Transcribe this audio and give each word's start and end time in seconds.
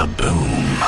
Kaboom! 0.00 0.78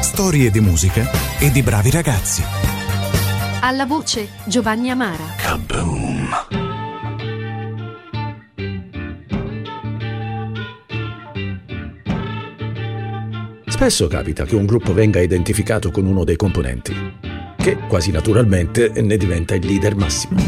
Storie 0.00 0.50
di 0.50 0.58
musica 0.58 1.08
e 1.38 1.52
di 1.52 1.62
bravi 1.62 1.88
ragazzi. 1.92 2.42
Alla 3.60 3.86
voce 3.86 4.28
Giovanni 4.46 4.90
Amara. 4.90 5.22
Kaboom! 5.36 6.30
Spesso 13.68 14.08
capita 14.08 14.44
che 14.44 14.56
un 14.56 14.66
gruppo 14.66 14.92
venga 14.92 15.20
identificato 15.20 15.92
con 15.92 16.06
uno 16.06 16.24
dei 16.24 16.34
componenti, 16.34 16.92
che 17.56 17.76
quasi 17.86 18.10
naturalmente 18.10 18.90
ne 19.00 19.16
diventa 19.16 19.54
il 19.54 19.64
leader 19.64 19.94
massimo. 19.94 20.42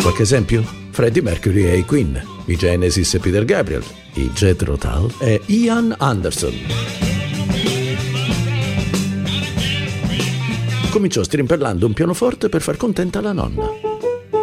Qualche 0.00 0.22
esempio? 0.22 0.79
Freddie 0.90 1.22
Mercury 1.22 1.64
e 1.64 1.78
i 1.78 1.84
Queen, 1.84 2.22
i 2.46 2.56
Genesis 2.56 3.14
e 3.14 3.18
Peter 3.18 3.44
Gabriel, 3.44 3.84
i 4.14 4.30
Jethro 4.32 4.76
Tull 4.76 5.12
e 5.18 5.40
Ian 5.46 5.94
Anderson. 5.98 6.52
Cominciò 10.90 11.22
strimpellando 11.22 11.86
un 11.86 11.92
pianoforte 11.92 12.48
per 12.48 12.60
far 12.60 12.76
contenta 12.76 13.20
la 13.20 13.32
nonna. 13.32 13.68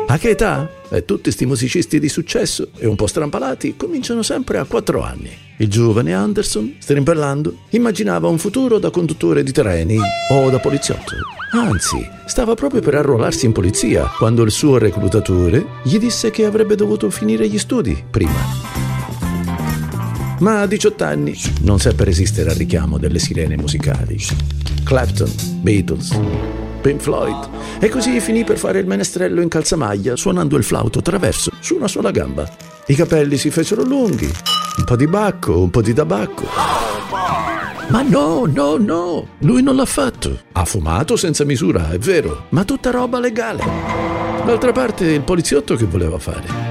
A 0.07 0.17
che 0.17 0.29
età? 0.29 0.69
E 0.89 1.03
tutti 1.03 1.29
sti 1.31 1.45
musicisti 1.45 1.99
di 1.99 2.07
successo 2.07 2.69
e 2.77 2.87
un 2.87 2.95
po' 2.95 3.07
strampalati 3.07 3.75
cominciano 3.75 4.23
sempre 4.23 4.57
a 4.57 4.63
quattro 4.63 5.03
anni. 5.03 5.46
Il 5.59 5.69
giovane 5.69 6.13
Anderson, 6.13 6.75
strimpellando, 6.77 7.61
immaginava 7.69 8.27
un 8.27 8.37
futuro 8.37 8.77
da 8.77 8.91
conduttore 8.91 9.41
di 9.41 9.51
treni 9.51 9.97
o 10.29 10.49
da 10.51 10.59
poliziotto. 10.59 11.15
Anzi, 11.51 12.07
stava 12.27 12.53
proprio 12.53 12.81
per 12.81 12.93
arruolarsi 12.93 13.47
in 13.47 13.53
polizia 13.53 14.05
quando 14.17 14.43
il 14.43 14.51
suo 14.51 14.77
reclutatore 14.77 15.65
gli 15.83 15.97
disse 15.97 16.29
che 16.29 16.45
avrebbe 16.45 16.75
dovuto 16.75 17.09
finire 17.09 17.47
gli 17.47 17.57
studi 17.57 18.03
prima. 18.07 18.35
Ma 20.39 20.61
a 20.61 20.67
18 20.67 21.03
anni 21.03 21.35
non 21.61 21.79
seppe 21.79 22.03
resistere 22.03 22.51
al 22.51 22.55
richiamo 22.55 22.99
delle 22.99 23.17
sirene 23.17 23.57
musicali. 23.57 24.19
Clapton, 24.83 25.31
Beatles, 25.61 26.15
Pink 26.81 27.01
Floyd. 27.01 27.49
E 27.79 27.89
così 27.89 28.19
finì 28.19 28.43
per 28.43 28.59
fare 28.59 28.77
il 28.77 28.85
menestrello 28.85 29.41
in 29.41 29.49
calzamaglia 29.49 30.15
suonando 30.15 30.55
il 30.55 30.63
flauto 30.63 31.01
traverso 31.01 31.49
su 31.59 31.75
una 31.75 31.87
sola 31.87 32.11
gamba. 32.11 32.47
I 32.85 32.93
capelli 32.93 33.37
si 33.37 33.49
fecero 33.49 33.83
lunghi, 33.83 34.31
un 34.77 34.83
po' 34.83 34.95
di 34.95 35.07
bacco, 35.07 35.59
un 35.59 35.69
po' 35.69 35.81
di 35.81 35.93
tabacco. 35.93 36.45
Ma 37.89 38.01
no, 38.01 38.45
no, 38.45 38.77
no, 38.77 39.27
lui 39.39 39.63
non 39.63 39.75
l'ha 39.75 39.85
fatto. 39.85 40.39
Ha 40.51 40.65
fumato 40.65 41.15
senza 41.15 41.45
misura, 41.45 41.89
è 41.89 41.97
vero, 41.97 42.45
ma 42.49 42.63
tutta 42.63 42.91
roba 42.91 43.19
legale. 43.19 43.63
D'altra 44.45 44.71
parte, 44.71 45.05
il 45.05 45.21
poliziotto 45.21 45.75
che 45.75 45.85
voleva 45.85 46.19
fare? 46.19 46.65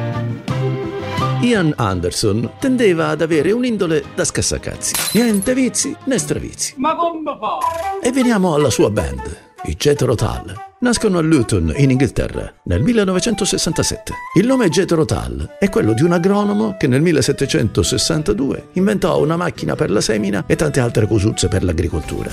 Ian 1.40 1.72
Anderson 1.76 2.52
tendeva 2.58 3.08
ad 3.08 3.22
avere 3.22 3.52
un'indole 3.52 4.04
da 4.14 4.24
scassacazzi. 4.24 4.94
Niente 5.12 5.54
vizi 5.54 5.94
né 6.04 6.18
stravizi. 6.18 6.74
Ma 6.76 6.94
come 6.94 7.36
fa? 7.38 7.58
E 8.02 8.10
veniamo 8.12 8.54
alla 8.54 8.70
sua 8.70 8.90
band, 8.90 9.36
i 9.64 9.74
Jethro 9.76 10.14
Tull. 10.14 10.54
Nascono 10.78 11.16
a 11.16 11.22
Luton, 11.22 11.72
in 11.76 11.90
Inghilterra, 11.90 12.52
nel 12.64 12.82
1967. 12.82 14.12
Il 14.34 14.46
nome 14.46 14.68
Jethro 14.68 15.06
Tull 15.06 15.56
è 15.58 15.70
quello 15.70 15.94
di 15.94 16.02
un 16.02 16.12
agronomo 16.12 16.76
che 16.78 16.86
nel 16.86 17.00
1762 17.00 18.68
inventò 18.72 19.18
una 19.18 19.36
macchina 19.36 19.74
per 19.74 19.90
la 19.90 20.02
semina 20.02 20.44
e 20.46 20.54
tante 20.54 20.80
altre 20.80 21.06
cosuzze 21.06 21.48
per 21.48 21.64
l'agricoltura. 21.64 22.30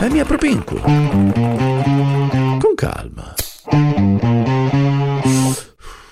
E 0.00 0.08
mi 0.10 0.18
appropinquo. 0.18 0.80
Con 2.58 2.74
calma. 2.74 3.34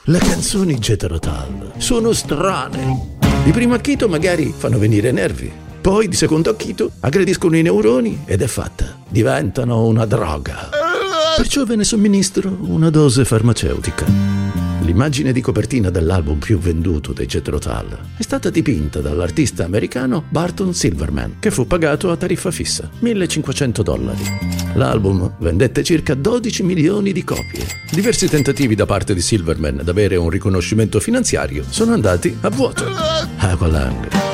Le 0.05 0.19
canzoni 0.21 0.79
Jethro 0.79 1.19
Tull 1.19 1.73
sono 1.79 2.13
strane. 2.13 3.17
Di 3.43 3.51
primo 3.51 3.75
acchito 3.75 4.09
magari 4.09 4.55
fanno 4.57 4.79
venire 4.79 5.11
nervi, 5.11 5.51
poi 5.81 6.07
di 6.07 6.15
secondo 6.15 6.49
acchito 6.49 6.93
aggrediscono 7.01 7.57
i 7.57 7.63
neuroni 7.63 8.23
ed 8.25 8.41
è 8.41 8.47
fatta. 8.47 8.98
Diventano 9.09 9.87
una 9.87 10.05
droga. 10.05 10.69
Perciò 11.37 11.65
ve 11.65 11.77
ne 11.77 11.85
somministro 11.85 12.57
una 12.61 12.91
dose 12.91 13.25
farmaceutica. 13.25 14.05
L'immagine 14.83 15.33
di 15.33 15.41
copertina 15.41 15.91
dell'album 15.91 16.39
più 16.39 16.59
venduto 16.59 17.13
dei 17.13 17.27
Jethro 17.27 17.59
è 17.59 18.23
stata 18.23 18.51
dipinta 18.51 19.01
dall'artista 19.01 19.65
americano 19.65 20.25
Barton 20.29 20.73
Silverman, 20.73 21.37
che 21.41 21.51
fu 21.51 21.67
pagato 21.67 22.11
a 22.11 22.17
tariffa 22.17 22.51
fissa, 22.51 22.89
1500 23.01 23.83
dollari. 23.83 24.23
L'album 24.75 25.37
vendette 25.39 25.83
circa 25.83 26.15
12 26.15 26.63
milioni 26.63 27.13
di 27.13 27.25
copie. 27.25 27.67
Diversi 27.91 28.29
tentativi 28.29 28.75
da 28.75 28.87
parte 28.87 29.15
di 29.15 29.21
Silverman 29.21 29.81
ad 29.81 29.89
avere 29.89 30.17
un 30.17 30.31
riconoscimento 30.31 31.01
finanziario 31.01 31.65
sono 31.69 31.93
andati 31.93 32.37
a 32.41 32.49
vuoto. 32.49 32.85
Aqualung. 33.39 34.28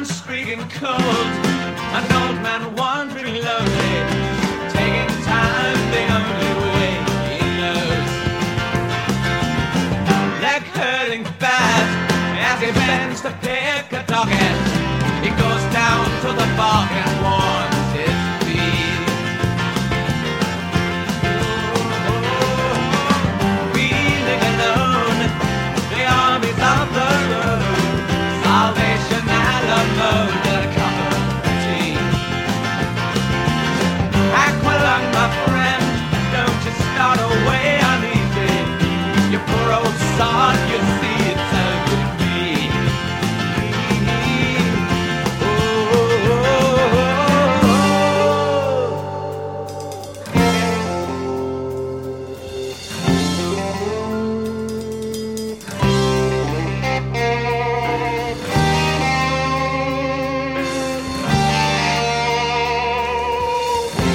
Sun 0.00 0.16
streaking 0.16 0.66
cold, 0.80 1.30
an 1.96 2.04
old 2.20 2.40
man 2.42 2.74
wandering 2.74 3.34
lonely, 3.34 3.94
taking 4.72 5.10
time 5.24 5.80
the 5.92 6.04
only 6.16 6.52
way 6.72 6.92
he 7.28 7.40
knows. 7.58 8.08
Leg 10.40 10.62
hurting 10.72 11.24
bad 11.38 11.86
as 12.38 12.60
he 12.62 12.72
bends 12.72 13.20
to 13.20 13.30
pick 13.42 13.92
a 13.92 14.02
docket. 14.06 14.56
He 15.22 15.28
goes 15.30 15.64
down 15.74 16.06
to 16.22 16.28
the 16.28 16.48
bog 16.56 17.09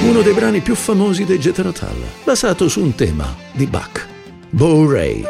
Uno 0.06 0.22
dei 0.22 0.34
brani 0.34 0.60
più 0.60 0.76
famosi 0.76 1.24
dei 1.24 1.36
Jethro 1.36 1.72
Tull, 1.72 2.00
basato 2.22 2.68
su 2.68 2.80
un 2.80 2.94
tema 2.94 3.34
di 3.50 3.66
Bach, 3.66 4.06
Bo 4.50 4.88
Ray. 4.88 5.24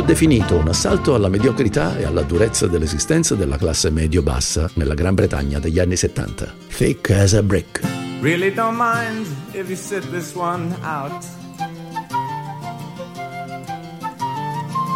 Fu 0.00 0.06
definito 0.06 0.56
un 0.56 0.66
assalto 0.66 1.14
alla 1.14 1.28
mediocrità 1.28 1.98
e 1.98 2.04
alla 2.04 2.22
durezza 2.22 2.66
dell'esistenza 2.66 3.34
della 3.34 3.58
classe 3.58 3.90
medio-bassa 3.90 4.70
nella 4.76 4.94
Gran 4.94 5.14
Bretagna 5.14 5.58
degli 5.58 5.78
anni 5.78 5.94
70. 5.94 6.54
Thick 6.74 7.10
as 7.10 7.34
a 7.34 7.42
brick. 7.42 7.82
Really 8.22 8.50
don't 8.50 8.78
mind 8.78 9.26
if 9.52 9.68
you 9.68 9.76
sit 9.76 10.02
this 10.10 10.34
one 10.34 10.74
out. 10.80 11.22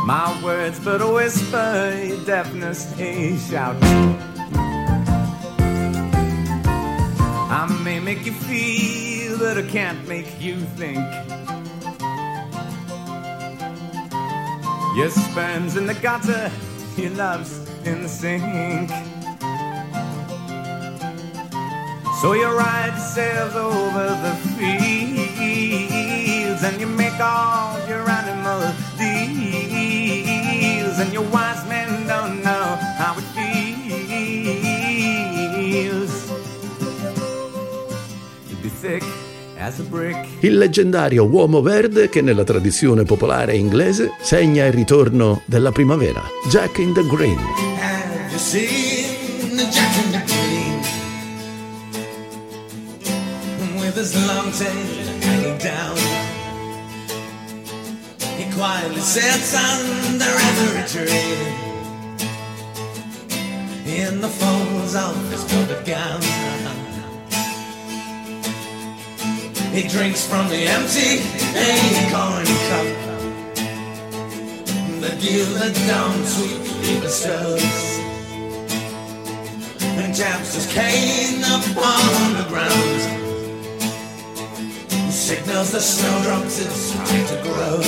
My 0.07 0.43
words 0.43 0.79
but 0.79 1.03
a 1.03 1.07
whisper, 1.07 1.93
your 2.03 2.25
deafness 2.25 2.87
a 2.99 3.37
shout. 3.37 3.77
I 7.51 7.67
may 7.85 8.01
make 8.01 8.25
you 8.25 8.33
feel, 8.33 9.37
but 9.37 9.59
I 9.59 9.71
can't 9.71 10.09
make 10.09 10.41
you 10.41 10.57
think. 10.79 10.99
Your 14.95 15.11
sperm's 15.11 15.77
in 15.77 15.87
the 15.87 15.95
gutter, 15.95 16.53
your 16.97 17.11
love's 17.11 17.69
in 17.85 18.03
the 18.03 18.09
sink. 18.09 18.89
So 22.21 22.35
you 22.35 22.47
ride 22.47 22.93
yourselves 22.95 23.57
over 23.57 24.07
the 24.23 24.54
Il 40.41 40.59
leggendario 40.59 41.25
uomo 41.25 41.63
verde 41.63 42.11
che 42.11 42.21
nella 42.21 42.45
tradizione 42.45 43.05
popolare 43.05 43.57
inglese 43.57 44.13
segna 44.21 44.67
il 44.67 44.73
ritorno 44.73 45.41
della 45.47 45.73
primavera, 45.73 46.23
Jack 46.51 46.79
in 46.79 46.93
the 46.93 47.07
Green. 47.07 47.39
Have 47.39 48.31
you 48.31 48.39
seen 48.39 49.57
the 49.57 49.67
Jack 49.71 50.05
in 50.05 50.11
the 50.11 50.23
Green? 50.27 50.83
With 53.79 53.97
his 53.97 54.15
long 54.27 54.51
tail 54.53 55.23
hanging 55.23 55.59
down. 55.59 55.97
He 58.37 58.45
quietly 58.55 59.01
sits 59.01 59.55
under 59.55 60.25
every 60.25 60.85
tree. 60.87 61.63
In 63.87 64.21
the 64.21 64.29
folds 64.29 64.95
of 64.95 65.15
his 65.31 65.43
velvet 65.45 65.87
gown. 65.87 66.84
He 69.75 69.83
drinks 69.89 70.25
from 70.25 70.49
the 70.49 70.69
empty 70.69 71.19
acorn 71.59 72.47
cup. 72.71 72.87
The 75.03 75.17
deal 75.21 75.47
that 75.59 75.75
down 75.89 76.25
sweetly 76.25 77.01
bestows 77.01 77.99
and 79.99 80.15
taps 80.15 80.55
his 80.55 80.73
cane 80.73 81.43
upon 81.43 82.35
the 82.39 82.47
ground. 82.49 83.01
Signals 85.13 85.73
the 85.73 85.81
snowdrops 85.81 86.61
it's 86.61 86.93
time 86.93 87.27
to 87.27 87.43
grow. 87.43 87.83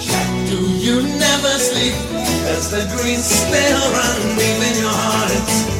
Jack, 0.00 0.30
do 0.48 0.58
you 0.80 1.02
never 1.02 1.52
sleep? 1.58 1.92
As 2.48 2.70
the 2.70 2.80
dreams 2.96 3.26
still 3.26 3.92
run 3.92 4.36
deep 4.38 4.72
in 4.72 4.80
your 4.80 4.90
heart. 4.90 5.75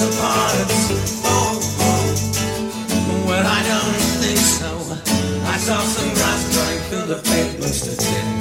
Lives 0.00 0.88
keep 0.88 0.96
us 0.96 1.20
apart? 1.20 1.20
Oh, 1.24 1.60
oh. 1.78 3.26
Well, 3.26 3.46
I 3.46 3.62
don't 3.68 3.96
think 4.20 4.38
so. 4.38 4.70
I 5.44 5.58
saw 5.58 5.80
some 5.80 6.12
grass 6.14 6.42
growing 6.54 6.80
through 6.88 7.06
the 7.06 7.20
pavements 7.28 7.80
today. 7.80 8.38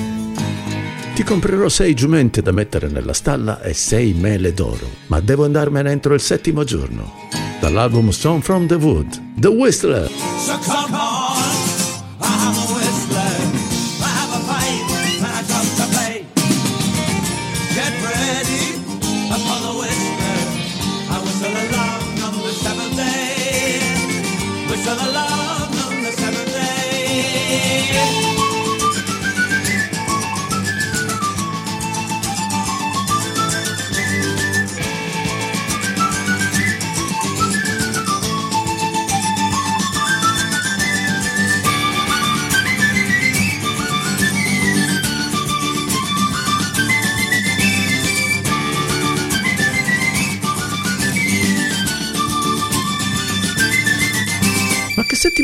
Ti 1.16 1.24
comprerò 1.24 1.68
sei 1.68 1.94
giumente 1.96 2.42
da 2.42 2.52
mettere 2.52 2.88
nella 2.88 3.12
stalla 3.12 3.62
e 3.62 3.74
sei 3.74 4.14
mele 4.14 4.54
d'oro, 4.54 4.90
ma 5.08 5.20
devo 5.20 5.44
andarmene 5.44 5.92
entro 5.92 6.14
il 6.14 6.22
settimo 6.22 6.64
giorno. 6.64 7.28
Dall'album 7.60 8.10
Song 8.12 8.42
from 8.42 8.68
the 8.68 8.76
Wood, 8.76 9.22
The 9.36 9.50
Whistler. 9.50 10.10
So 10.38 10.58
yeah. 27.80 28.19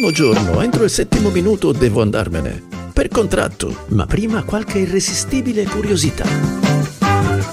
Settimo 0.06 0.34
giorno? 0.34 0.62
Entro 0.62 0.84
il 0.84 0.90
settimo 0.92 1.32
minuto 1.32 1.72
devo 1.72 2.04
andarmene. 2.04 2.62
Per 2.94 3.08
contratto, 3.08 3.86
ma 3.88 4.06
prima 4.06 4.44
qualche 4.44 4.78
irresistibile 4.78 5.66
curiosità. 5.66 6.26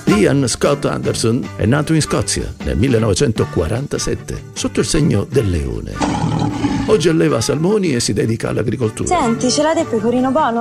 Ian 0.04 0.46
Scott 0.46 0.84
Anderson 0.84 1.42
è 1.56 1.64
nato 1.64 1.94
in 1.94 2.02
Scozia 2.02 2.52
nel 2.64 2.76
1947 2.76 4.42
sotto 4.52 4.80
il 4.80 4.86
segno 4.86 5.26
del 5.30 5.48
leone. 5.48 5.94
Oggi 6.88 7.08
alleva 7.08 7.40
salmoni 7.40 7.94
e 7.94 8.00
si 8.00 8.12
dedica 8.12 8.50
all'agricoltura, 8.50 9.08
Senti, 9.08 9.50
ce 9.50 9.62
l'ha 9.62 9.72
del 9.72 9.86
pecorino 9.86 10.30
buono? 10.30 10.60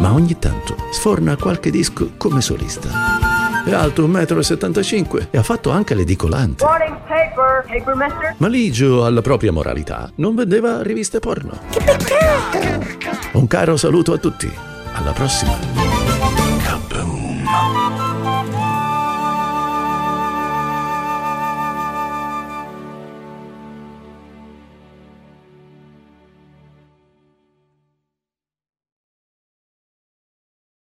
ma 0.00 0.12
ogni 0.12 0.36
tanto 0.38 0.76
sforna 0.90 1.34
qualche 1.36 1.70
disco 1.70 2.10
come 2.18 2.42
solista. 2.42 3.23
È 3.64 3.72
alto 3.72 4.06
1,75 4.06 5.22
m 5.22 5.26
e 5.30 5.38
ha 5.38 5.42
fatto 5.42 5.70
anche 5.70 5.94
l'edicolante. 5.94 6.62
paper, 6.64 7.64
paper 7.66 7.94
mister. 7.94 8.34
Ma 8.36 8.46
Ligio, 8.46 9.06
alla 9.06 9.22
propria 9.22 9.52
moralità, 9.52 10.10
non 10.16 10.34
vendeva 10.34 10.82
riviste 10.82 11.18
porno. 11.18 11.58
Che 11.70 11.80
peccato! 11.80 12.58
Un 13.32 13.46
caro 13.46 13.78
saluto 13.78 14.12
a 14.12 14.18
tutti. 14.18 14.52
Alla 14.92 15.12
prossima. 15.12 15.56
Kaboom. 16.62 17.42